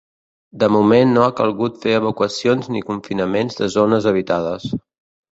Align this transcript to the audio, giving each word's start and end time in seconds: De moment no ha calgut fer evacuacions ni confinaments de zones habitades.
De 0.61 0.67
moment 0.75 1.11
no 1.17 1.25
ha 1.25 1.33
calgut 1.39 1.75
fer 1.83 1.91
evacuacions 1.97 2.69
ni 2.75 2.81
confinaments 2.87 3.59
de 3.59 3.69
zones 3.75 4.09
habitades. 4.13 4.67